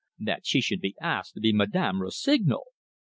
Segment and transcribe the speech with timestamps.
[0.17, 2.63] That she should be asked to be Madame Rossignol!